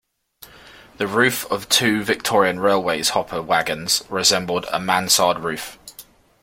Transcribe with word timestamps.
The 0.97 1.05
roof 1.05 1.45
of 1.51 1.69
two 1.69 2.03
Victorian 2.03 2.59
Railways 2.59 3.09
hopper 3.09 3.39
wagons 3.39 4.01
resembled 4.09 4.65
a 4.71 4.79
mansard 4.79 5.37
roof. 5.41 5.77